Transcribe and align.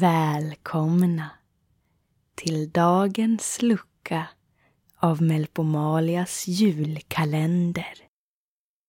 Välkomna 0.00 1.30
till 2.34 2.70
dagens 2.70 3.62
lucka 3.62 4.28
av 4.96 5.22
Melpomalias 5.22 6.48
julkalender 6.48 7.94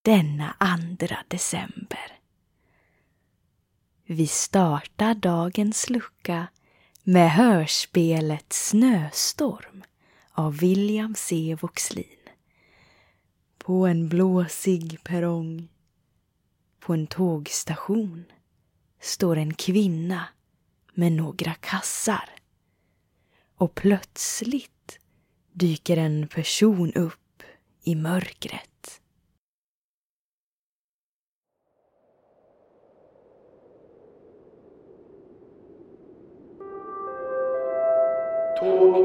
denna 0.02 0.56
andra 0.60 1.18
december. 1.28 2.20
Vi 4.06 4.28
startar 4.28 5.14
dagens 5.16 5.90
lucka 5.90 6.48
med 7.04 7.32
hörspelet 7.32 8.54
Snöstorm 8.54 9.84
av 10.32 10.58
William 10.58 11.16
C. 11.16 11.58
Voxlin. 11.62 12.30
På 13.58 13.88
en 13.88 14.10
blåsig 14.10 15.04
perrong 15.04 15.68
på 16.80 16.94
en 16.94 17.08
tågstation 17.08 18.26
står 19.00 19.38
en 19.38 19.54
kvinna 19.54 20.28
med 20.96 21.12
några 21.12 21.54
kassar. 21.54 22.30
Och 23.56 23.76
plötsligt 23.76 25.00
dyker 25.52 25.98
en 25.98 26.28
person 26.28 26.94
upp 26.94 27.44
i 27.84 27.96
mörkret. 27.96 29.02
Tåg 38.60 38.96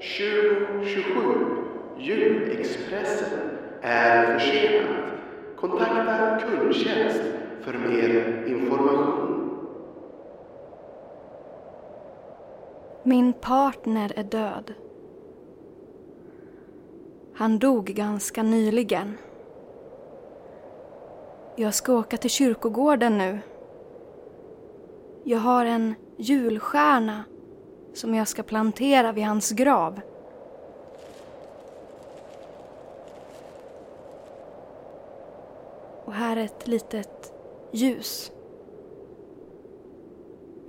2027 0.00 1.60
Julexpressen 1.98 3.50
är 3.82 4.38
försenat. 4.38 4.96
Kontakta 5.56 6.40
kundtjänst 6.40 7.22
för 7.64 7.78
mer 7.78 8.44
information. 8.46 9.29
Min 13.02 13.32
partner 13.32 14.12
är 14.16 14.22
död. 14.22 14.74
Han 17.34 17.58
dog 17.58 17.84
ganska 17.86 18.42
nyligen. 18.42 19.18
Jag 21.56 21.74
ska 21.74 21.92
åka 21.92 22.16
till 22.16 22.30
kyrkogården 22.30 23.18
nu. 23.18 23.38
Jag 25.24 25.38
har 25.38 25.64
en 25.64 25.94
julstjärna 26.16 27.24
som 27.94 28.14
jag 28.14 28.28
ska 28.28 28.42
plantera 28.42 29.12
vid 29.12 29.24
hans 29.24 29.50
grav. 29.50 30.00
Och 36.04 36.12
här 36.12 36.36
är 36.36 36.44
ett 36.44 36.66
litet 36.66 37.32
ljus. 37.72 38.32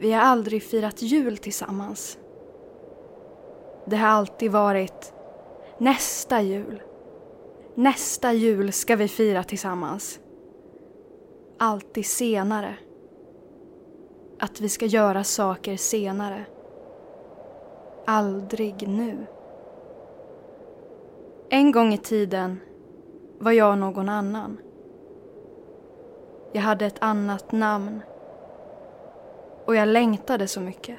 Vi 0.02 0.12
har 0.12 0.22
aldrig 0.22 0.64
firat 0.64 1.02
jul 1.02 1.38
tillsammans. 1.38 2.18
Det 3.86 3.96
har 3.96 4.08
alltid 4.08 4.52
varit 4.52 5.14
nästa 5.78 6.42
jul. 6.42 6.81
Nästa 7.75 8.34
jul 8.34 8.72
ska 8.72 8.96
vi 8.96 9.08
fira 9.08 9.44
tillsammans. 9.44 10.20
Alltid 11.58 12.06
senare. 12.06 12.75
Att 14.40 14.62
vi 14.62 14.70
ska 14.70 14.86
göra 14.86 15.24
saker 15.24 15.78
senare. 15.78 16.46
Aldrig 18.06 18.88
nu. 18.88 19.25
En 21.50 21.72
gång 21.72 21.94
i 21.94 21.98
tiden 21.98 22.59
var 23.40 23.52
jag 23.52 23.78
någon 23.78 24.09
annan. 24.09 24.58
Jag 26.52 26.62
hade 26.62 26.86
ett 26.86 27.00
annat 27.04 27.52
namn. 27.52 28.02
Och 29.66 29.76
jag 29.76 29.88
längtade 29.88 30.48
så 30.48 30.62
mycket. 30.62 30.98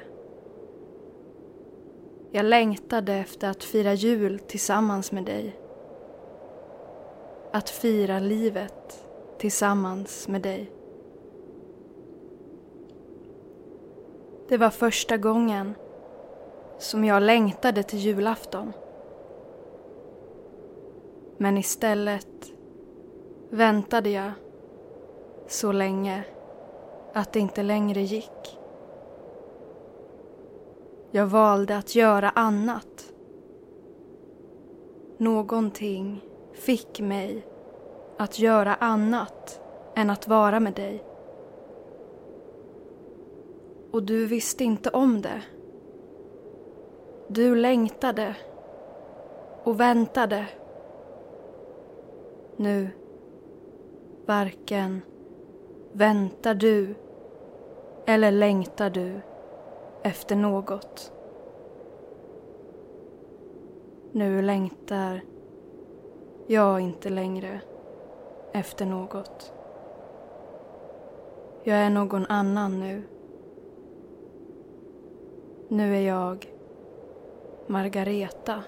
Jag 2.31 2.45
längtade 2.45 3.13
efter 3.13 3.49
att 3.49 3.63
fira 3.63 3.93
jul 3.93 4.39
tillsammans 4.39 5.11
med 5.11 5.23
dig. 5.23 5.55
Att 7.51 7.69
fira 7.69 8.19
livet 8.19 9.05
tillsammans 9.37 10.27
med 10.27 10.41
dig. 10.41 10.71
Det 14.47 14.57
var 14.57 14.69
första 14.69 15.17
gången 15.17 15.75
som 16.77 17.05
jag 17.05 17.23
längtade 17.23 17.83
till 17.83 17.99
julafton. 17.99 18.73
Men 21.37 21.57
istället 21.57 22.53
väntade 23.49 24.09
jag 24.09 24.31
så 25.47 25.71
länge 25.71 26.23
att 27.13 27.33
det 27.33 27.39
inte 27.39 27.63
längre 27.63 28.01
gick. 28.01 28.59
Jag 31.11 31.27
valde 31.27 31.77
att 31.77 31.95
göra 31.95 32.29
annat. 32.29 33.13
Någonting 35.17 36.21
fick 36.53 36.99
mig 36.99 37.45
att 38.17 38.39
göra 38.39 38.75
annat 38.75 39.61
än 39.95 40.09
att 40.09 40.27
vara 40.27 40.59
med 40.59 40.73
dig. 40.73 41.03
Och 43.91 44.03
du 44.03 44.25
visste 44.25 44.63
inte 44.63 44.89
om 44.89 45.21
det. 45.21 45.41
Du 47.27 47.55
längtade 47.55 48.35
och 49.63 49.79
väntade. 49.79 50.47
Nu 52.57 52.89
varken 54.25 55.01
väntar 55.91 56.53
du 56.53 56.95
eller 58.05 58.31
längtar 58.31 58.89
du 58.89 59.21
efter 60.03 60.35
något. 60.35 61.11
Nu 64.11 64.41
längtar 64.41 65.21
jag 66.47 66.81
inte 66.81 67.09
längre 67.09 67.61
efter 68.51 68.85
något. 68.85 69.53
Jag 71.63 71.77
är 71.77 71.89
någon 71.89 72.25
annan 72.25 72.79
nu. 72.79 73.03
Nu 75.67 75.95
är 75.95 76.01
jag 76.01 76.53
Margareta. 77.67 78.63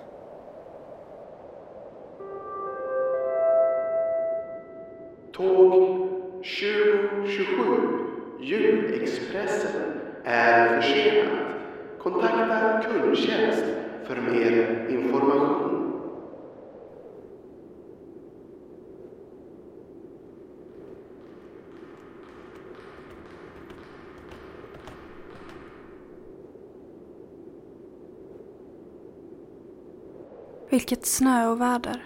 Tåg 5.31 6.09
2027 6.31 8.04
Julexpressen 8.45 9.81
är 10.23 10.81
försenad. 10.81 11.37
Kontakta 11.99 12.81
kundtjänst 12.83 13.63
för 14.03 14.15
mer 14.15 14.87
information. 14.89 16.01
Vilket 30.69 31.05
snöoväder. 31.05 32.03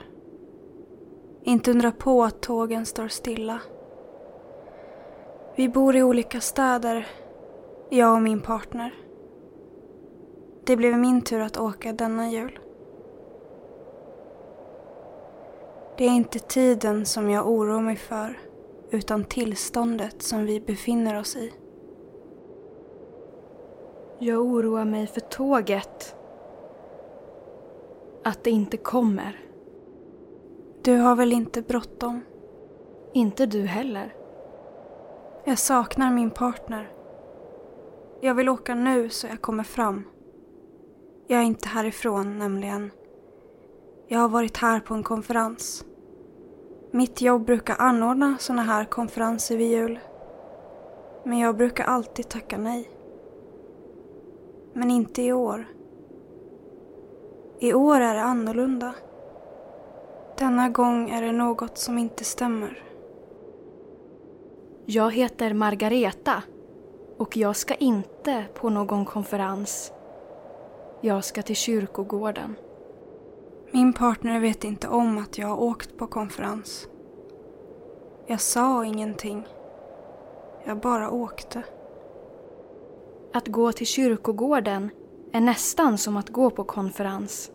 Inte 1.43 1.71
undra 1.71 1.91
på 1.91 2.23
att 2.23 2.41
tågen 2.41 2.85
står 2.85 3.07
stilla. 3.07 3.61
Vi 5.59 5.69
bor 5.69 5.95
i 5.95 6.03
olika 6.03 6.41
städer, 6.41 7.07
jag 7.89 8.15
och 8.15 8.21
min 8.21 8.41
partner. 8.41 8.93
Det 10.65 10.75
blev 10.75 10.97
min 10.97 11.21
tur 11.21 11.39
att 11.39 11.57
åka 11.57 11.93
denna 11.93 12.29
jul. 12.29 12.59
Det 15.97 16.05
är 16.05 16.09
inte 16.09 16.39
tiden 16.39 17.05
som 17.05 17.29
jag 17.29 17.47
oroar 17.49 17.81
mig 17.81 17.95
för, 17.95 18.39
utan 18.91 19.23
tillståndet 19.23 20.21
som 20.21 20.45
vi 20.45 20.59
befinner 20.59 21.19
oss 21.19 21.35
i. 21.35 21.53
Jag 24.19 24.41
oroar 24.41 24.85
mig 24.85 25.07
för 25.07 25.21
tåget. 25.21 26.15
Att 28.23 28.43
det 28.43 28.51
inte 28.51 28.77
kommer. 28.77 29.39
Du 30.81 30.97
har 30.97 31.15
väl 31.15 31.33
inte 31.33 31.61
bråttom? 31.61 32.21
Inte 33.13 33.45
du 33.45 33.61
heller. 33.61 34.18
Jag 35.43 35.59
saknar 35.59 36.11
min 36.11 36.31
partner. 36.31 36.91
Jag 38.21 38.35
vill 38.35 38.49
åka 38.49 38.75
nu 38.75 39.09
så 39.09 39.27
jag 39.27 39.41
kommer 39.41 39.63
fram. 39.63 40.03
Jag 41.27 41.39
är 41.39 41.43
inte 41.43 41.67
härifrån 41.67 42.39
nämligen. 42.39 42.91
Jag 44.07 44.19
har 44.19 44.29
varit 44.29 44.57
här 44.57 44.79
på 44.79 44.93
en 44.93 45.03
konferens. 45.03 45.85
Mitt 46.91 47.21
jobb 47.21 47.45
brukar 47.45 47.75
anordna 47.79 48.37
såna 48.39 48.61
här 48.61 48.85
konferenser 48.85 49.57
vid 49.57 49.71
jul. 49.71 49.99
Men 51.23 51.39
jag 51.39 51.57
brukar 51.57 51.83
alltid 51.83 52.29
tacka 52.29 52.57
nej. 52.57 52.89
Men 54.73 54.91
inte 54.91 55.21
i 55.21 55.33
år. 55.33 55.67
I 57.59 57.73
år 57.73 57.99
är 57.99 58.15
det 58.15 58.21
annorlunda. 58.21 58.93
Denna 60.37 60.69
gång 60.69 61.09
är 61.09 61.21
det 61.21 61.31
något 61.31 61.77
som 61.77 61.97
inte 61.97 62.23
stämmer. 62.23 62.88
Jag 64.91 65.13
heter 65.13 65.53
Margareta. 65.53 66.43
Och 67.17 67.37
jag 67.37 67.55
ska 67.55 67.75
inte 67.75 68.45
på 68.53 68.69
någon 68.69 69.05
konferens. 69.05 69.91
Jag 71.01 71.23
ska 71.23 71.41
till 71.41 71.55
kyrkogården. 71.55 72.55
Min 73.71 73.93
partner 73.93 74.39
vet 74.39 74.63
inte 74.63 74.87
om 74.87 75.17
att 75.17 75.37
jag 75.37 75.47
har 75.47 75.61
åkt 75.61 75.97
på 75.97 76.07
konferens. 76.07 76.87
Jag 78.27 78.41
sa 78.41 78.85
ingenting. 78.85 79.47
Jag 80.65 80.79
bara 80.79 81.11
åkte. 81.11 81.63
Att 83.33 83.47
gå 83.47 83.71
till 83.71 83.87
kyrkogården 83.87 84.89
är 85.31 85.41
nästan 85.41 85.97
som 85.97 86.17
att 86.17 86.29
gå 86.29 86.49
på 86.49 86.63
konferens. 86.63 87.51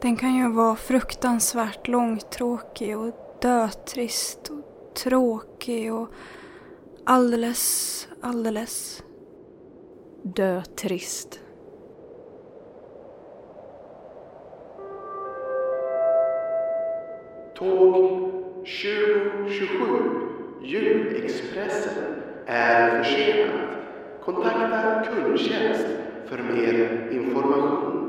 Den 0.00 0.16
kan 0.16 0.34
ju 0.34 0.52
vara 0.52 0.76
fruktansvärt 0.76 1.88
långtråkig 1.88 2.98
och 2.98 3.14
dötrist 3.42 4.50
och 4.50 4.94
tråkig 4.94 5.94
och 5.94 6.08
alldeles, 7.06 8.08
alldeles 8.20 9.02
Dötrist. 10.22 11.40
Tåg 17.54 18.32
2027 18.56 19.66
Julexpressen 20.62 22.04
är 22.46 23.02
försenat. 23.02 23.60
Kontakta 24.24 25.04
kundtjänst 25.04 25.86
för 26.26 26.42
mer 26.42 27.08
information. 27.12 28.02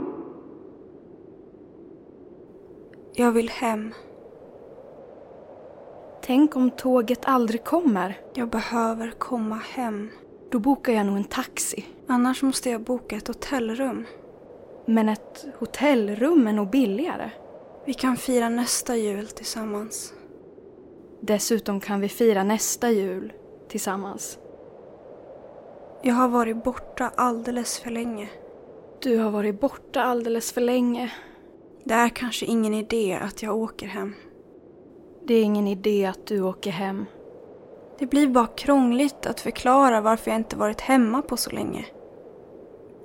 Jag 3.13 3.31
vill 3.31 3.49
hem. 3.49 3.93
Tänk 6.27 6.55
om 6.55 6.71
tåget 6.71 7.25
aldrig 7.25 7.63
kommer. 7.63 8.17
Jag 8.33 8.49
behöver 8.49 9.11
komma 9.11 9.55
hem. 9.55 10.09
Då 10.51 10.59
bokar 10.59 10.93
jag 10.93 11.05
nog 11.05 11.17
en 11.17 11.23
taxi. 11.23 11.85
Annars 12.07 12.41
måste 12.41 12.69
jag 12.69 12.81
boka 12.81 13.15
ett 13.15 13.27
hotellrum. 13.27 14.05
Men 14.85 15.09
ett 15.09 15.45
hotellrum 15.59 16.47
är 16.47 16.53
nog 16.53 16.69
billigare. 16.69 17.29
Vi 17.85 17.93
kan 17.93 18.17
fira 18.17 18.49
nästa 18.49 18.95
jul 18.95 19.27
tillsammans. 19.27 20.13
Dessutom 21.19 21.79
kan 21.79 22.01
vi 22.01 22.09
fira 22.09 22.43
nästa 22.43 22.91
jul 22.91 23.33
tillsammans. 23.67 24.39
Jag 26.01 26.13
har 26.13 26.27
varit 26.27 26.63
borta 26.63 27.11
alldeles 27.15 27.79
för 27.79 27.91
länge. 27.91 28.29
Du 29.01 29.17
har 29.17 29.31
varit 29.31 29.59
borta 29.59 30.01
alldeles 30.01 30.51
för 30.51 30.61
länge. 30.61 31.13
Det 31.83 31.93
är 31.93 32.09
kanske 32.09 32.45
ingen 32.45 32.73
idé 32.73 33.19
att 33.21 33.43
jag 33.43 33.57
åker 33.57 33.87
hem. 33.87 34.13
Det 35.27 35.33
är 35.33 35.43
ingen 35.43 35.67
idé 35.67 36.05
att 36.05 36.27
du 36.27 36.41
åker 36.41 36.71
hem. 36.71 37.05
Det 37.99 38.05
blir 38.05 38.27
bara 38.27 38.47
krångligt 38.47 39.25
att 39.25 39.39
förklara 39.39 40.01
varför 40.01 40.31
jag 40.31 40.39
inte 40.39 40.55
varit 40.55 40.81
hemma 40.81 41.21
på 41.21 41.37
så 41.37 41.49
länge. 41.49 41.85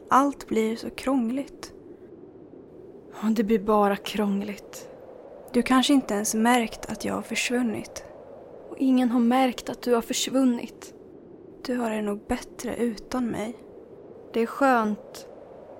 Allt 0.08 0.48
blir 0.48 0.76
så 0.76 0.90
krångligt. 0.90 1.72
Och 3.22 3.30
Det 3.30 3.44
blir 3.44 3.58
bara 3.58 3.96
krångligt. 3.96 4.88
Du 5.52 5.62
kanske 5.62 5.92
inte 5.92 6.14
ens 6.14 6.34
märkt 6.34 6.92
att 6.92 7.04
jag 7.04 7.14
har 7.14 7.22
försvunnit. 7.22 8.04
Och 8.70 8.76
ingen 8.78 9.10
har 9.10 9.20
märkt 9.20 9.68
att 9.68 9.82
du 9.82 9.94
har 9.94 10.02
försvunnit. 10.02 10.94
Du 11.66 11.76
har 11.76 11.90
det 11.90 12.02
nog 12.02 12.20
bättre 12.28 12.76
utan 12.76 13.26
mig. 13.26 13.56
Det 14.32 14.40
är 14.40 14.46
skönt 14.46 15.26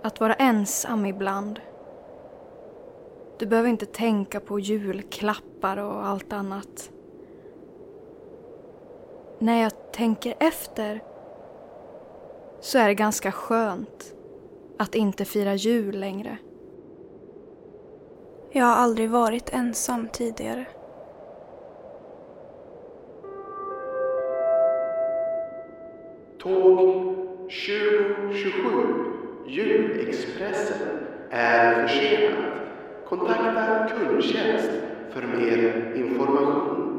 att 0.02 0.20
vara 0.20 0.34
ensam 0.34 1.06
ibland. 1.06 1.60
Du 3.38 3.46
behöver 3.46 3.68
inte 3.68 3.86
tänka 3.86 4.40
på 4.40 4.58
julklappar 4.58 5.76
och 5.76 6.06
allt 6.06 6.32
annat. 6.32 6.90
När 9.38 9.62
jag 9.62 9.92
tänker 9.92 10.34
efter 10.38 11.02
så 12.60 12.78
är 12.78 12.88
det 12.88 12.94
ganska 12.94 13.32
skönt 13.32 14.14
att 14.78 14.94
inte 14.94 15.24
fira 15.24 15.54
jul 15.54 16.00
längre. 16.00 16.38
Jag 18.50 18.64
har 18.64 18.74
aldrig 18.74 19.10
varit 19.10 19.50
ensam 19.52 20.08
tidigare. 20.12 20.66
Tåg 26.38 27.16
2027 27.42 29.12
Julexpressen 29.46 30.88
är 31.30 31.86
försenat. 31.86 32.61
Kontakta 33.12 33.88
kundtjänst 33.88 34.70
för 35.10 35.22
mer 35.22 35.94
information. 35.96 36.98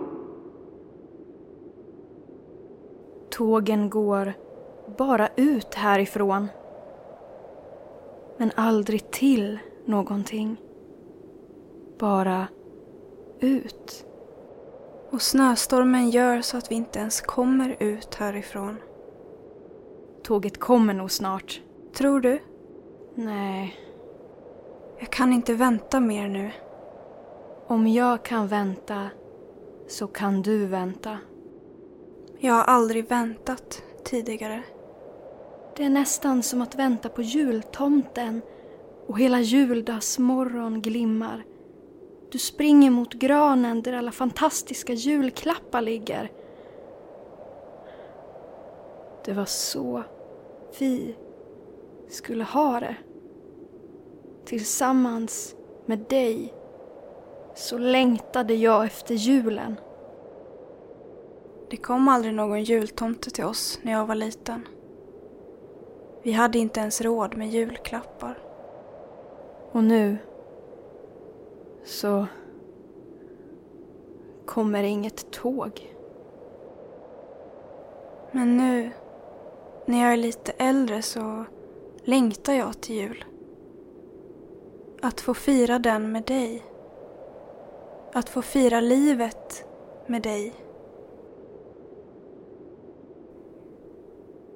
Tågen 3.30 3.89
går 3.89 4.33
bara 4.98 5.30
ut 5.36 5.74
härifrån. 5.74 6.48
Men 8.38 8.51
aldrig 8.56 9.12
till 9.12 9.60
någonting. 9.86 10.57
Bara 12.00 12.48
ut. 13.39 14.06
Och 15.10 15.21
snöstormen 15.21 16.10
gör 16.10 16.42
så 16.42 16.57
att 16.57 16.71
vi 16.71 16.75
inte 16.75 17.00
ens 17.00 17.21
kommer 17.21 17.75
ut 17.80 18.15
härifrån. 18.15 18.77
Tåget 20.24 20.60
kommer 20.60 20.94
nog 20.94 21.12
snart. 21.12 21.62
Tror 21.94 22.19
du? 22.19 22.39
Nej, 23.15 23.75
Jag 25.03 25.11
kan 25.11 25.33
inte 25.33 25.53
vänta 25.53 26.00
mer 26.00 26.27
nu. 26.27 26.51
om 27.67 27.88
jag 27.88 28.23
kan 28.23 28.47
vänta 28.47 29.09
så 29.88 30.07
kan 30.07 30.41
du 30.41 30.65
vänta. 30.65 31.17
Jag 32.39 32.53
har 32.53 32.63
aldrig 32.63 33.09
väntat 33.09 33.83
tidigare. 34.03 34.63
Det 35.75 35.85
är 35.85 35.89
nästan 35.89 36.44
som 36.44 36.61
att 36.61 36.75
vänta 36.75 37.09
på 37.09 37.22
jultomten 37.22 38.41
och 39.07 39.19
hela 39.19 39.39
juldagsmorgon 39.39 40.81
glimmar. 40.81 41.43
Du 42.31 42.38
springer 42.38 42.91
mot 42.91 43.13
granen 43.13 43.81
där 43.81 43.93
alla 43.93 44.12
fantastiska 44.12 44.93
julklappar 44.93 45.81
ligger. 45.81 46.31
Det 49.25 49.33
var 49.33 49.45
så 49.45 50.03
vi 50.79 51.15
skulle 52.10 52.43
ha 52.43 52.79
det. 52.79 52.95
Tillsammans 54.45 55.55
med 55.85 56.00
dig 56.00 56.53
så 57.55 57.77
längtade 57.77 58.53
jag 58.53 58.85
efter 58.85 59.15
julen. 59.15 59.75
Det 61.69 61.77
kom 61.77 62.07
aldrig 62.07 62.33
någon 62.33 62.63
jultomte 62.63 63.29
till 63.29 63.43
oss 63.43 63.79
när 63.81 63.91
jag 63.91 64.05
var 64.05 64.15
liten. 64.15 64.67
Vi 66.23 66.31
hade 66.31 66.59
inte 66.59 66.79
ens 66.79 67.01
råd 67.01 67.38
med 67.38 67.50
julklappar. 67.50 68.39
Och 69.71 69.83
nu 69.83 70.17
så 71.85 72.25
kommer 74.45 74.83
inget 74.83 75.31
tåg. 75.31 75.95
Men 78.31 78.57
nu, 78.57 78.91
när 79.85 80.01
jag 80.03 80.13
är 80.13 80.17
lite 80.17 80.51
äldre 80.51 81.01
så 81.01 81.45
längtar 82.03 82.53
jag 82.53 82.81
till 82.81 82.95
jul. 82.95 83.25
Att 85.03 85.22
få 85.22 85.33
fira 85.33 85.79
den 85.79 86.12
med 86.12 86.24
dig. 86.24 86.63
Att 88.13 88.29
få 88.29 88.41
fira 88.41 88.79
livet 88.79 89.65
med 90.07 90.22
dig. 90.22 90.53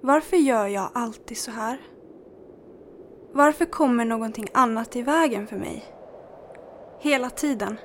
Varför 0.02 0.38
gör 0.38 0.68
jag 0.68 0.90
alltid 0.94 1.38
så 1.38 1.52
här? 1.52 1.78
Varför 3.32 3.66
kommer 3.66 4.06
någonting 4.06 4.48
annat 4.54 4.96
i 4.96 5.02
vägen 5.02 5.48
för 5.48 5.58
mig? 5.58 5.86
Hela 7.00 7.30
tiden. 7.30 7.78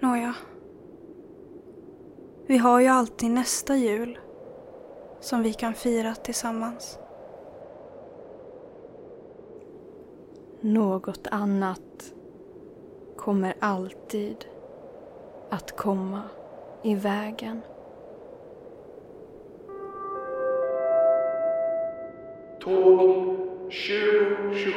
Nåja. 0.00 0.34
Vi 2.46 2.58
har 2.58 2.80
ju 2.80 2.86
alltid 2.86 3.30
nästa 3.30 3.76
jul 3.76 4.18
som 5.20 5.42
vi 5.42 5.52
kan 5.52 5.74
fira 5.74 6.14
tillsammans. 6.14 6.98
Något 10.66 11.26
annat 11.30 12.12
kommer 13.16 13.54
alltid 13.60 14.36
att 15.50 15.76
komma 15.76 16.22
i 16.82 16.94
vägen. 16.94 17.60
Tåg 22.60 23.36
2027 23.66 24.72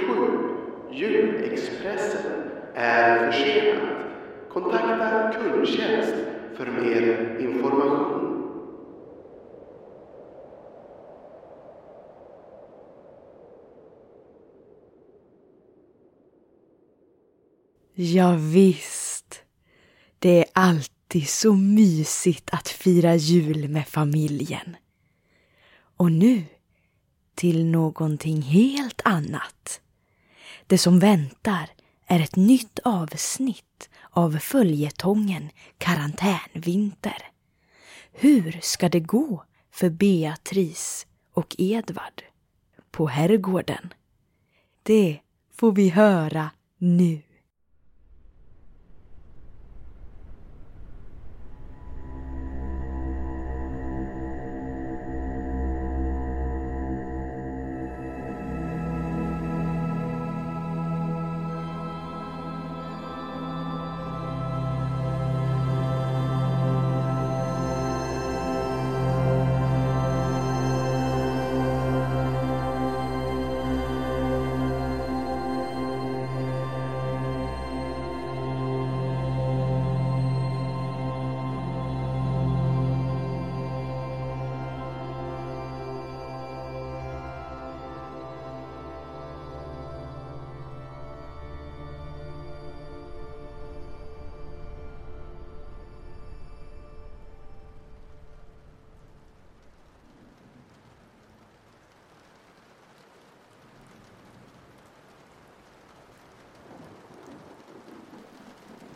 Julexpressen 0.91 2.31
är 2.75 3.31
försenat. 3.31 3.83
Kontakta 4.49 5.33
kundtjänst 5.33 6.15
för 6.55 6.65
mer 6.65 7.37
information. 7.39 8.18
Ja, 18.01 18.31
visst. 18.31 19.41
Det 20.19 20.39
är 20.39 20.45
alltid 20.53 21.29
så 21.29 21.53
mysigt 21.53 22.49
att 22.51 22.67
fira 22.67 23.15
jul 23.15 23.69
med 23.69 23.87
familjen. 23.87 24.75
Och 25.97 26.11
nu 26.11 26.45
till 27.35 27.65
någonting 27.65 28.41
helt 28.41 29.01
annat. 29.05 29.81
Det 30.67 30.77
som 30.77 30.99
väntar 30.99 31.69
är 32.07 32.19
ett 32.19 32.35
nytt 32.35 32.79
avsnitt 32.83 33.89
av 34.09 34.37
följetongen 34.37 35.49
Karantänvinter. 35.77 37.31
Hur 38.11 38.59
ska 38.61 38.89
det 38.89 38.99
gå 38.99 39.43
för 39.71 39.89
Beatrice 39.89 41.07
och 41.33 41.55
Edvard 41.57 42.23
på 42.91 43.07
herrgården? 43.07 43.93
Det 44.83 45.19
får 45.55 45.71
vi 45.71 45.89
höra 45.89 46.49
nu. 46.77 47.21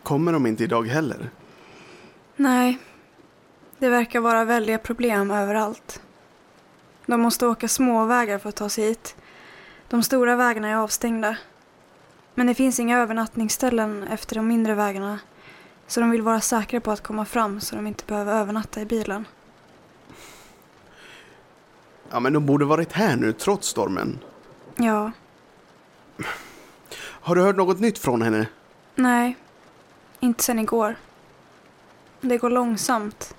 Kommer 0.04 0.32
de 0.32 0.46
inte 0.46 0.64
idag 0.64 0.88
heller? 0.88 1.30
Nej, 2.36 2.78
det 3.78 3.88
verkar 3.88 4.20
vara 4.20 4.44
väldiga 4.44 4.78
problem 4.78 5.30
överallt. 5.30 6.02
De 7.06 7.20
måste 7.20 7.46
åka 7.46 7.68
småvägar 7.68 8.38
för 8.38 8.48
att 8.48 8.56
ta 8.56 8.68
sig 8.68 8.84
hit. 8.84 9.16
De 9.88 10.02
stora 10.02 10.36
vägarna 10.36 10.68
är 10.68 10.76
avstängda. 10.76 11.36
Men 12.34 12.46
det 12.46 12.54
finns 12.54 12.80
inga 12.80 12.98
övernattningsställen 12.98 14.02
efter 14.02 14.36
de 14.36 14.46
mindre 14.48 14.74
vägarna. 14.74 15.18
Så 15.86 16.00
de 16.00 16.10
vill 16.10 16.22
vara 16.22 16.40
säkra 16.40 16.80
på 16.80 16.90
att 16.90 17.00
komma 17.02 17.24
fram 17.24 17.60
så 17.60 17.76
de 17.76 17.86
inte 17.86 18.04
behöver 18.04 18.32
övernatta 18.34 18.80
i 18.80 18.84
bilen. 18.86 19.26
Ja, 22.10 22.20
men 22.20 22.32
de 22.32 22.46
borde 22.46 22.64
varit 22.64 22.92
här 22.92 23.16
nu 23.16 23.32
trots 23.32 23.68
stormen. 23.68 24.18
Ja, 24.76 25.10
Har 27.00 27.34
du 27.34 27.42
hört 27.42 27.56
något 27.56 27.80
nytt 27.80 27.98
från 27.98 28.22
henne? 28.22 28.46
nej. 28.94 29.36
Inte 30.24 30.44
sen 30.44 30.58
igår. 30.58 30.96
Det 32.20 32.38
går 32.38 32.50
långsamt. 32.50 33.34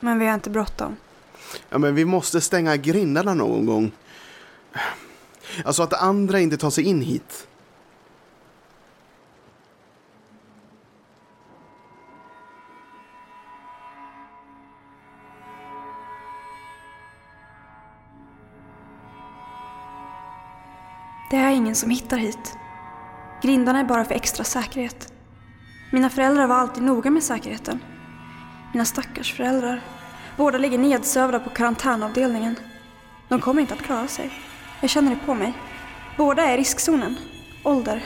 Men 0.00 0.18
vi 0.18 0.26
har 0.26 0.34
inte 0.34 0.50
bråttom. 0.50 0.96
Ja, 1.68 1.78
men 1.78 1.94
vi 1.94 2.04
måste 2.04 2.40
stänga 2.40 2.76
grindarna 2.76 3.34
någon 3.34 3.66
gång. 3.66 3.92
Alltså 5.64 5.82
att 5.82 5.92
andra 5.92 6.40
inte 6.40 6.56
tar 6.56 6.70
sig 6.70 6.84
in 6.84 7.00
hit. 7.00 7.48
Det 21.30 21.36
är 21.36 21.50
ingen 21.50 21.74
som 21.74 21.90
hittar 21.90 22.16
hit. 22.16 22.56
Grindarna 23.42 23.80
är 23.80 23.84
bara 23.84 24.04
för 24.04 24.14
extra 24.14 24.44
säkerhet. 24.44 25.15
Mina 25.90 26.10
föräldrar 26.10 26.46
var 26.46 26.56
alltid 26.56 26.82
noga 26.82 27.10
med 27.10 27.22
säkerheten. 27.22 27.80
Mina 28.72 28.84
stackars 28.84 29.34
föräldrar. 29.34 29.80
Båda 30.36 30.58
ligger 30.58 30.78
nedsövda 30.78 31.40
på 31.40 31.50
karantänavdelningen. 31.50 32.56
De 33.28 33.40
kommer 33.40 33.60
inte 33.60 33.74
att 33.74 33.82
klara 33.82 34.08
sig. 34.08 34.30
Jag 34.80 34.90
känner 34.90 35.10
det 35.10 35.26
på 35.26 35.34
mig. 35.34 35.54
Båda 36.16 36.42
är 36.42 36.54
i 36.54 36.60
riskzonen. 36.60 37.16
Ålder. 37.64 38.04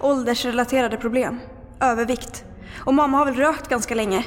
Åldersrelaterade 0.00 0.96
problem. 0.96 1.40
Övervikt. 1.80 2.44
Och 2.84 2.94
mamma 2.94 3.18
har 3.18 3.24
väl 3.24 3.34
rökt 3.34 3.68
ganska 3.68 3.94
länge. 3.94 4.24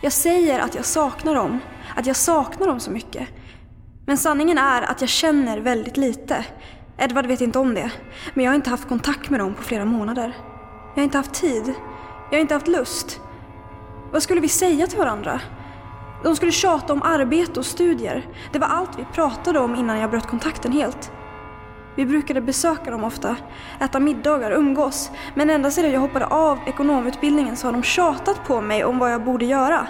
Jag 0.00 0.12
säger 0.12 0.58
att 0.58 0.74
jag 0.74 0.84
saknar 0.84 1.34
dem. 1.34 1.58
Att 1.96 2.06
jag 2.06 2.16
saknar 2.16 2.66
dem 2.66 2.80
så 2.80 2.90
mycket. 2.90 3.28
Men 4.06 4.16
sanningen 4.16 4.58
är 4.58 4.82
att 4.82 5.00
jag 5.00 5.10
känner 5.10 5.58
väldigt 5.58 5.96
lite. 5.96 6.44
Edvard 6.98 7.26
vet 7.26 7.40
inte 7.40 7.58
om 7.58 7.74
det. 7.74 7.90
Men 8.34 8.44
jag 8.44 8.52
har 8.52 8.56
inte 8.56 8.70
haft 8.70 8.88
kontakt 8.88 9.30
med 9.30 9.40
dem 9.40 9.54
på 9.54 9.62
flera 9.62 9.84
månader. 9.84 10.36
Jag 10.94 10.96
har 10.96 11.02
inte 11.02 11.18
haft 11.18 11.34
tid. 11.34 11.74
Jag 12.30 12.36
har 12.36 12.40
inte 12.40 12.54
haft 12.54 12.68
lust. 12.68 13.20
Vad 14.12 14.22
skulle 14.22 14.40
vi 14.40 14.48
säga 14.48 14.86
till 14.86 14.98
varandra? 14.98 15.40
De 16.22 16.36
skulle 16.36 16.52
tjata 16.52 16.92
om 16.92 17.02
arbete 17.02 17.60
och 17.60 17.66
studier. 17.66 18.26
Det 18.52 18.58
var 18.58 18.66
allt 18.66 18.98
vi 18.98 19.04
pratade 19.04 19.58
om 19.58 19.74
innan 19.74 19.98
jag 19.98 20.10
bröt 20.10 20.26
kontakten 20.26 20.72
helt. 20.72 21.12
Vi 21.96 22.06
brukade 22.06 22.40
besöka 22.40 22.90
dem 22.90 23.04
ofta, 23.04 23.36
äta 23.80 24.00
middagar, 24.00 24.50
umgås. 24.50 25.10
Men 25.34 25.50
ända 25.50 25.70
sedan 25.70 25.92
jag 25.92 26.00
hoppade 26.00 26.26
av 26.26 26.58
ekonomutbildningen 26.66 27.56
så 27.56 27.66
har 27.66 27.72
de 27.72 27.82
tjatat 27.82 28.44
på 28.46 28.60
mig 28.60 28.84
om 28.84 28.98
vad 28.98 29.12
jag 29.12 29.24
borde 29.24 29.44
göra. 29.44 29.86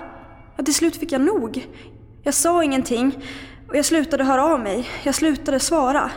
Ja, 0.56 0.64
till 0.64 0.74
slut 0.74 0.96
fick 0.96 1.12
jag 1.12 1.20
nog. 1.20 1.66
Jag 2.22 2.34
sa 2.34 2.64
ingenting 2.64 3.24
och 3.68 3.76
jag 3.76 3.84
slutade 3.84 4.24
höra 4.24 4.44
av 4.44 4.60
mig. 4.60 4.88
Jag 5.02 5.14
slutade 5.14 5.60
svara. 5.60 6.10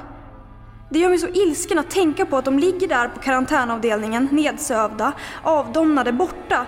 Det 0.94 1.00
gör 1.00 1.10
mig 1.10 1.20
så 1.20 1.28
ilsken 1.28 1.80
att 1.80 1.90
tänka 1.90 2.26
på 2.26 2.38
att 2.38 2.46
de 2.46 2.60
ligger 2.60 2.88
där 2.88 3.08
på 3.08 3.20
karantänavdelningen, 3.20 4.30
nedsövda, 4.32 5.14
avdomnade, 5.44 6.12
borta. 6.12 6.66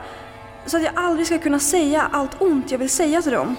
Så 0.65 0.77
att 0.77 0.83
jag 0.83 0.93
aldrig 0.95 1.27
ska 1.27 1.39
kunna 1.39 1.59
säga 1.59 2.09
allt 2.11 2.41
ont 2.41 2.71
jag 2.71 2.77
vill 2.77 2.89
säga 2.89 3.21
till 3.21 3.31
dem. 3.31 3.55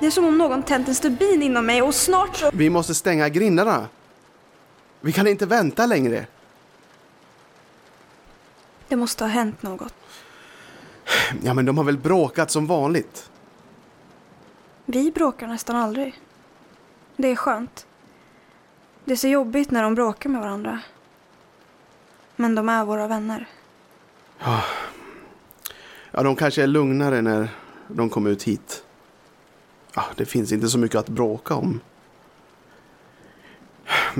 Det 0.00 0.06
är 0.06 0.10
som 0.10 0.24
om 0.24 0.38
någon 0.38 0.62
tänt 0.62 0.88
en 0.88 0.94
stubin 0.94 1.42
inom 1.42 1.66
mig 1.66 1.82
och 1.82 1.94
snart 1.94 2.36
så... 2.36 2.50
Vi 2.52 2.70
måste 2.70 2.94
stänga 2.94 3.28
grindarna. 3.28 3.88
Vi 5.00 5.12
kan 5.12 5.26
inte 5.26 5.46
vänta 5.46 5.86
längre. 5.86 6.26
Det 8.88 8.96
måste 8.96 9.24
ha 9.24 9.28
hänt 9.28 9.62
något. 9.62 9.94
Ja, 11.42 11.54
men 11.54 11.64
de 11.64 11.78
har 11.78 11.84
väl 11.84 11.98
bråkat 11.98 12.50
som 12.50 12.66
vanligt. 12.66 13.30
Vi 14.86 15.10
bråkar 15.10 15.46
nästan 15.46 15.76
aldrig. 15.76 16.20
Det 17.16 17.28
är 17.28 17.36
skönt. 17.36 17.86
Det 19.04 19.12
är 19.12 19.16
så 19.16 19.28
jobbigt 19.28 19.70
när 19.70 19.82
de 19.82 19.94
bråkar 19.94 20.30
med 20.30 20.40
varandra. 20.40 20.80
Men 22.36 22.54
de 22.54 22.68
är 22.68 22.84
våra 22.84 23.06
vänner. 23.06 23.48
Ja, 26.10 26.22
de 26.22 26.36
kanske 26.36 26.62
är 26.62 26.66
lugnare 26.66 27.22
när 27.22 27.48
de 27.88 28.10
kom 28.10 28.26
ut 28.26 28.42
hit. 28.42 28.84
Ja, 29.94 30.04
det 30.16 30.24
finns 30.24 30.52
inte 30.52 30.68
så 30.68 30.78
mycket 30.78 30.98
att 30.98 31.08
bråka 31.08 31.54
om. 31.54 31.80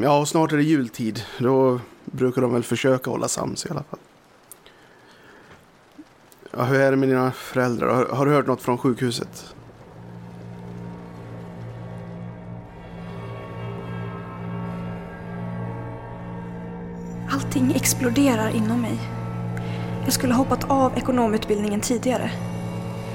Ja, 0.03 0.26
snart 0.26 0.53
är 0.53 0.57
det 0.57 0.62
jultid. 0.62 1.23
Då 1.38 1.81
brukar 2.05 2.43
de 2.43 2.53
väl 2.53 2.62
försöka 2.62 3.11
hålla 3.11 3.29
sams 3.29 3.67
i 3.67 3.71
alla 3.71 3.83
fall. 3.83 3.99
Ja, 6.50 6.62
hur 6.64 6.81
är 6.81 6.91
det 6.91 6.97
med 6.97 7.09
dina 7.09 7.33
föräldrar? 7.33 7.95
Har, 7.95 8.05
har 8.05 8.26
du 8.26 8.33
hört 8.33 8.47
något 8.47 8.62
från 8.62 8.79
sjukhuset? 8.79 9.55
Exploderar 17.85 18.57
inom 18.57 18.81
mig. 18.81 18.99
Jag 20.05 20.12
skulle 20.12 20.35
ha 20.35 20.38
hoppat 20.38 20.71
av 20.71 20.99
ekonomutbildningen 20.99 21.81
tidigare. 21.81 22.31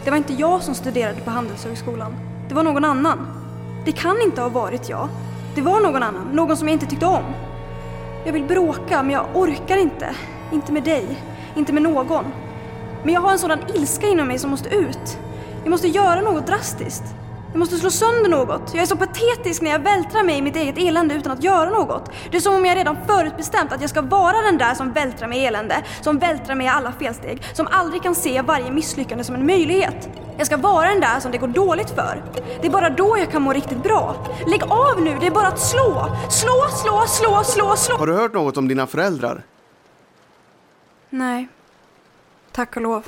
Det 0.04 0.10
var 0.10 0.18
inte 0.18 0.34
jag 0.34 0.64
som 0.64 0.76
studerade 0.76 1.22
på 1.22 1.32
Handelshögskolan. 1.32 2.16
Det 2.48 2.56
var 2.56 2.64
någon 2.64 2.86
annan. 2.86 3.28
Det 3.86 3.92
kan 3.92 4.22
inte 4.22 4.42
ha 4.42 4.50
varit 4.50 4.90
jag. 4.90 5.10
Det 5.56 5.62
var 5.62 5.80
någon 5.80 6.04
annan, 6.04 6.28
någon 6.34 6.58
som 6.58 6.68
jag 6.68 6.76
inte 6.76 6.86
tyckte 6.86 7.06
om. 7.06 7.24
Jag 8.26 8.34
vill 8.34 8.44
bråka, 8.44 9.04
men 9.04 9.12
jag 9.12 9.26
orkar 9.34 9.78
inte. 9.78 10.16
Inte 10.52 10.72
med 10.72 10.84
dig, 10.84 11.06
inte 11.56 11.74
med 11.74 11.84
någon. 11.84 12.26
Men 13.04 13.14
jag 13.14 13.22
har 13.22 13.32
en 13.32 13.40
sådan 13.40 13.60
ilska 13.76 14.08
inom 14.08 14.28
mig 14.28 14.40
som 14.40 14.50
måste 14.50 14.70
ut. 14.70 15.20
Jag 15.64 15.70
måste 15.70 15.88
göra 15.88 16.22
något 16.22 16.48
drastiskt. 16.48 17.04
Jag 17.51 17.60
måste 17.60 17.77
slå 17.77 17.89
sönder 17.89 18.29
något. 18.29 18.74
Jag 18.74 18.82
är 18.82 18.86
så 18.86 18.96
patetisk 18.96 19.62
när 19.62 19.72
jag 19.72 19.79
vältrar 19.79 20.24
mig 20.24 20.38
i 20.38 20.41
mitt 20.41 20.56
eget 20.56 20.77
elände 20.77 21.15
utan 21.15 21.32
att 21.32 21.44
göra 21.44 21.70
något. 21.70 22.12
Det 22.32 22.38
är 22.38 22.41
som 22.41 22.56
om 22.56 22.65
jag 22.65 22.77
redan 22.77 22.98
förutbestämt 23.08 23.72
att 23.72 23.82
jag 23.82 23.89
ska 23.89 24.01
vara 24.01 24.41
den 24.41 24.58
där 24.58 24.75
som 24.75 24.91
vältrar 24.91 25.27
mig 25.27 25.39
i 25.39 25.46
elände, 25.46 25.84
som 26.01 26.20
vältrar 26.20 26.56
mig 26.56 26.68
i 26.68 26.70
alla 26.70 26.91
felsteg, 26.91 27.44
som 27.53 27.68
aldrig 27.72 28.03
kan 28.03 28.15
se 28.15 28.41
varje 28.41 28.72
misslyckande 28.72 29.24
som 29.24 29.36
en 29.36 29.46
möjlighet. 29.46 30.10
Jag 30.38 30.48
ska 30.48 30.58
vara 30.58 30.89
den 30.89 31.00
där 31.00 31.20
som 31.20 31.32
det 31.32 31.38
går 31.38 31.48
dåligt 31.48 31.89
för. 31.89 32.24
Det 32.62 32.68
är 32.68 32.72
bara 32.72 32.89
då 32.89 33.18
jag 33.18 33.32
kan 33.32 33.41
må 33.41 33.53
riktigt 33.53 33.84
bra. 33.84 34.27
Lägg 34.48 34.63
av 34.63 35.01
nu, 35.01 35.18
det 35.20 35.27
är 35.27 35.32
bara 35.32 35.48
att 35.48 35.60
slå! 35.60 36.15
Slå, 36.29 36.68
slå, 36.84 37.06
slå, 37.08 37.44
slå, 37.44 37.75
slå! 37.75 37.98
Har 37.98 38.08
du 38.08 38.13
hört 38.13 38.34
något 38.34 38.58
om 38.58 38.68
dina 38.68 38.88
föräldrar? 38.88 39.44
Nej. 41.10 41.48
Tack 42.51 42.75
och 42.75 42.82
lov. 42.82 43.06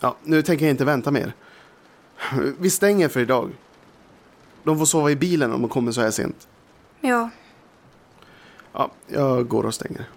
Ja, 0.00 0.16
nu 0.22 0.42
tänker 0.42 0.64
jag 0.64 0.70
inte 0.70 0.84
vänta 0.84 1.10
mer. 1.10 1.32
Vi 2.58 2.70
stänger 2.70 3.08
för 3.08 3.20
idag. 3.20 3.50
De 4.62 4.78
får 4.78 4.84
sova 4.84 5.10
i 5.10 5.16
bilen 5.16 5.52
om 5.52 5.62
de 5.62 5.68
kommer 5.70 5.92
så 5.92 6.00
här 6.00 6.10
sent. 6.10 6.48
Ja, 7.00 7.30
Ja, 8.72 8.90
jag 9.06 9.48
går 9.48 9.66
och 9.66 9.74
stänger. 9.74 10.08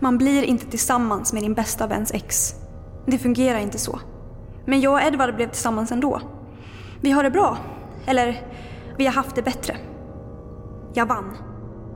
Man 0.00 0.18
blir 0.18 0.42
inte 0.42 0.66
tillsammans 0.66 1.32
med 1.32 1.42
din 1.42 1.54
bästa 1.54 1.86
väns 1.86 2.10
ex. 2.10 2.54
Det 3.06 3.18
fungerar 3.18 3.58
inte 3.58 3.78
så. 3.78 4.00
Men 4.64 4.80
jag 4.80 4.92
och 4.92 5.00
Edvard 5.02 5.36
blev 5.36 5.50
tillsammans 5.50 5.92
ändå. 5.92 6.20
Vi 7.00 7.10
har 7.10 7.22
det 7.22 7.30
bra. 7.30 7.58
Eller, 8.06 8.46
vi 8.96 9.06
har 9.06 9.12
haft 9.12 9.34
det 9.34 9.42
bättre. 9.42 9.76
Jag 10.94 11.06
vann. 11.06 11.36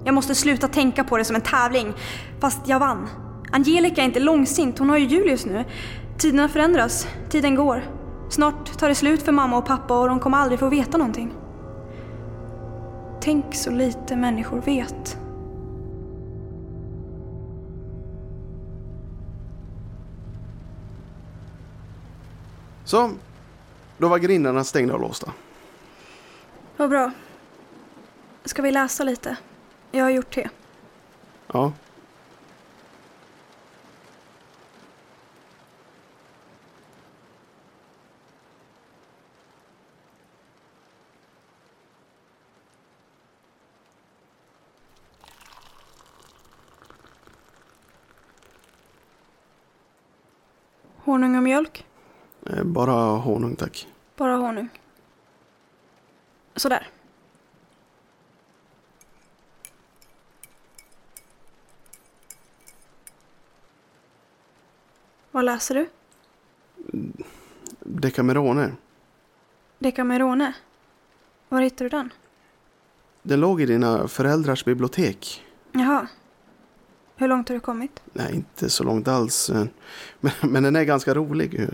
Jag 0.05 0.15
måste 0.15 0.35
sluta 0.35 0.69
tänka 0.69 1.05
på 1.05 1.17
det 1.19 1.25
som 1.25 1.37
en 1.37 1.43
tävling. 1.43 1.95
Fast 2.41 2.69
jag 2.69 2.79
vann. 2.81 3.09
Angelica 3.53 4.01
är 4.01 4.05
inte 4.05 4.21
långsint, 4.21 4.79
hon 4.79 4.89
har 4.89 4.99
ju 4.99 5.07
Julius 5.07 5.47
nu. 5.47 5.65
Tiderna 6.19 6.49
förändras, 6.49 7.07
tiden 7.29 7.55
går. 7.55 7.83
Snart 8.31 8.79
tar 8.79 8.89
det 8.89 8.95
slut 8.95 9.23
för 9.23 9.33
mamma 9.33 9.59
och 9.59 9.67
pappa 9.67 10.01
och 10.01 10.09
de 10.09 10.21
kommer 10.21 10.39
aldrig 10.39 10.61
få 10.61 10.69
veta 10.69 10.99
någonting. 10.99 11.33
Tänk 13.21 13.55
så 13.55 13.71
lite 13.71 14.17
människor 14.17 14.61
vet. 14.61 15.19
Så, 22.85 23.11
då 23.99 24.09
var 24.09 24.19
grindarna 24.19 24.65
stängda 24.65 24.95
och 24.95 25.01
låsta. 25.01 25.33
Vad 26.77 26.91
bra. 26.91 27.11
Ska 28.45 28.63
vi 28.63 28.73
läsa 28.73 29.05
lite? 29.05 29.37
Jag 29.91 30.05
har 30.05 30.11
gjort 30.11 30.35
te. 30.35 30.49
Ja. 31.53 31.73
Honung 51.11 51.37
och 51.37 51.43
mjölk? 51.43 51.87
Eh, 52.47 52.65
Bara 52.65 52.93
honung 53.17 53.57
tack. 53.57 53.89
Bara 54.17 54.37
honung. 54.37 54.69
Sådär. 56.57 56.89
Vad 65.31 65.45
läser 65.45 65.75
du? 65.75 65.89
Decamerone. 67.81 68.73
Decamerone. 69.79 70.53
Var 71.49 71.61
hittar 71.61 71.85
du 71.85 71.89
den? 71.89 72.13
Den 73.23 73.41
låg 73.41 73.61
i 73.63 73.67
dina 73.67 74.09
föräldrars 74.09 74.65
bibliotek. 74.65 75.45
Jaha. 75.73 76.07
Hur 77.21 77.29
långt 77.29 77.49
har 77.49 77.55
du 77.55 77.61
kommit? 77.61 78.03
Nej, 78.13 78.35
inte 78.35 78.71
så 78.71 78.85
långt 78.85 79.09
alls. 79.09 79.51
Men, 80.21 80.33
men 80.41 80.63
den 80.63 80.77
är 80.77 80.85
ganska 80.85 81.15
rolig. 81.15 81.67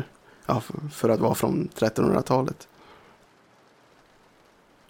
Ja, 0.47 0.61
för- 0.61 0.89
för 0.89 1.09
att 1.09 1.21
vara 1.21 1.35
från 1.35 1.69
1300-talet. 1.75 2.69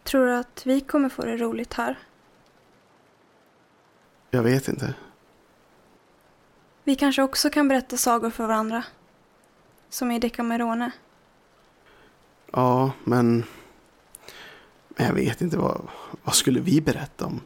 Tror 0.05 0.27
du 0.27 0.35
att 0.37 0.63
vi 0.67 0.81
kommer 0.81 1.09
få 1.09 1.23
det 1.23 1.37
roligt 1.37 1.73
här? 1.75 1.99
Jag 4.31 4.43
vet 4.43 4.69
inte. 4.69 4.95
Vi 6.85 6.95
kanske 6.97 7.23
också 7.23 7.51
kan 7.51 7.69
berätta 7.69 7.97
sagor 7.97 8.31
för 8.31 8.47
varandra. 8.47 8.85
Som 9.89 10.11
i 10.11 10.19
Decamerone. 10.19 10.91
Ja, 12.53 12.93
men... 13.05 13.45
men 14.89 15.07
Jag 15.07 15.15
vet 15.15 15.41
inte. 15.41 15.59
Vad, 15.59 15.81
vad 16.23 16.35
skulle 16.35 16.61
vi 16.61 16.81
berätta 16.81 17.27
om? 17.27 17.41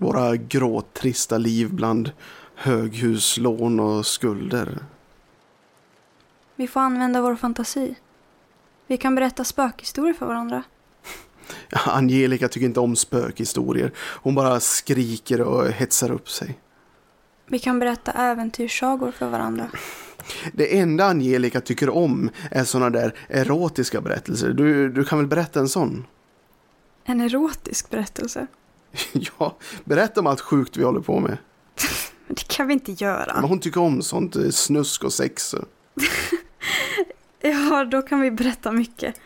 Våra 0.00 0.36
gråtrista 0.36 1.38
liv 1.38 1.74
bland 1.74 2.10
höghuslån 2.54 3.80
och 3.80 4.06
skulder. 4.06 4.78
Vi 6.56 6.66
får 6.66 6.80
använda 6.80 7.22
vår 7.22 7.36
fantasi. 7.36 7.94
Vi 8.86 8.96
kan 8.96 9.14
berätta 9.14 9.44
spökhistorier 9.44 10.14
för 10.14 10.26
varandra. 10.26 10.62
Angelica 11.86 12.48
tycker 12.48 12.66
inte 12.66 12.80
om 12.80 12.96
spökhistorier. 12.96 13.92
Hon 13.98 14.34
bara 14.34 14.60
skriker 14.60 15.40
och 15.40 15.66
hetsar 15.66 16.10
upp 16.10 16.30
sig. 16.30 16.58
Vi 17.46 17.58
kan 17.58 17.78
berätta 17.78 18.12
äventyrssagor 18.12 19.10
för 19.10 19.28
varandra. 19.28 19.70
Det 20.52 20.78
enda 20.78 21.04
Angelica 21.04 21.60
tycker 21.60 21.90
om 21.90 22.30
är 22.50 22.64
såna 22.64 22.90
där 22.90 23.14
erotiska 23.28 24.00
berättelser. 24.00 24.52
Du, 24.52 24.92
du 24.92 25.04
kan 25.04 25.18
väl 25.18 25.26
berätta 25.26 25.60
en 25.60 25.68
sån? 25.68 26.06
En 27.04 27.20
erotisk 27.20 27.90
berättelse. 27.90 28.46
Ja, 29.12 29.56
berätta 29.84 30.20
om 30.20 30.26
allt 30.26 30.40
sjukt 30.40 30.76
vi 30.76 30.84
håller 30.84 31.00
på 31.00 31.20
med. 31.20 31.38
Det 32.28 32.48
kan 32.48 32.66
vi 32.66 32.72
inte 32.72 32.92
göra. 32.92 33.34
Men 33.34 33.44
hon 33.44 33.60
tycker 33.60 33.80
om 33.80 34.02
sånt 34.02 34.36
eh, 34.36 34.48
snusk 34.50 35.04
och 35.04 35.12
sex. 35.12 35.54
Ja, 37.40 37.84
då 37.84 38.02
kan 38.02 38.20
vi 38.20 38.30
berätta 38.30 38.72
mycket. 38.72 39.20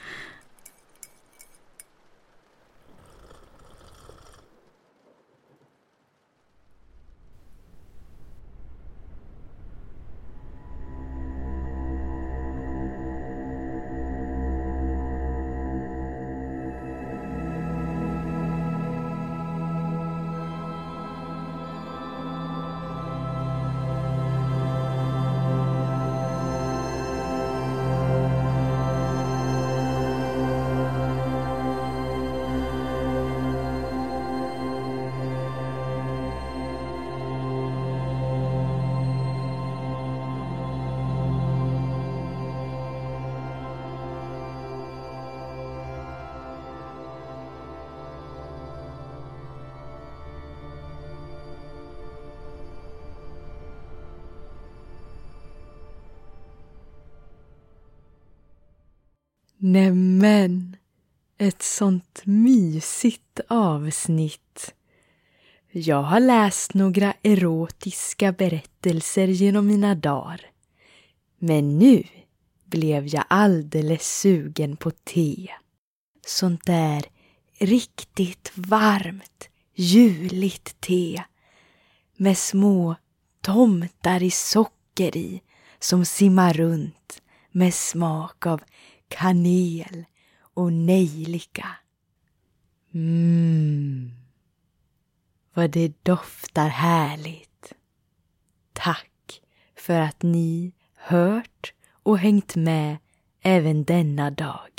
Nämen, 59.64 60.76
ett 61.38 61.62
sånt 61.62 62.22
mysigt 62.24 63.40
avsnitt. 63.48 64.74
Jag 65.70 66.02
har 66.02 66.20
läst 66.20 66.74
några 66.74 67.14
erotiska 67.22 68.32
berättelser 68.32 69.26
genom 69.26 69.66
mina 69.66 69.94
dagar. 69.94 70.40
Men 71.38 71.78
nu 71.78 72.04
blev 72.64 73.06
jag 73.06 73.24
alldeles 73.28 74.18
sugen 74.18 74.76
på 74.76 74.90
te. 74.90 75.48
Sånt 76.26 76.64
där 76.64 77.04
riktigt 77.58 78.52
varmt, 78.54 79.48
juligt 79.74 80.80
te 80.80 81.22
med 82.16 82.38
små 82.38 82.96
tomtar 83.40 84.22
i 84.22 84.30
socker 84.30 85.16
i 85.16 85.42
som 85.78 86.04
simmar 86.04 86.52
runt 86.52 87.22
med 87.50 87.74
smak 87.74 88.46
av 88.46 88.60
kanel 89.12 90.04
och 90.54 90.72
nejlika. 90.72 91.66
Mmm, 92.90 94.10
vad 95.54 95.70
det 95.70 96.04
doftar 96.04 96.68
härligt. 96.68 97.72
Tack 98.72 99.42
för 99.76 100.00
att 100.00 100.22
ni 100.22 100.72
hört 100.94 101.72
och 102.02 102.18
hängt 102.18 102.56
med 102.56 102.96
även 103.40 103.84
denna 103.84 104.30
dag. 104.30 104.70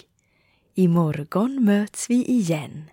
Imorgon 0.74 1.66
möts 1.66 2.10
vi 2.10 2.26
igen. 2.26 2.90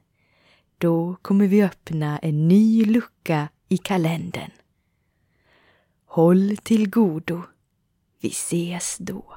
Då 0.78 1.16
kommer 1.22 1.46
vi 1.46 1.62
öppna 1.62 2.18
en 2.18 2.48
ny 2.48 2.84
lucka 2.84 3.48
i 3.68 3.78
kalendern. 3.78 4.50
Håll 6.06 6.56
till 6.56 6.90
godo. 6.90 7.42
Vi 8.20 8.28
ses 8.28 8.98
då. 8.98 9.34